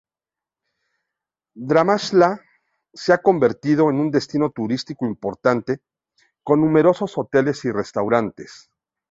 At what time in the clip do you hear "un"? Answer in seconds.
3.99-4.09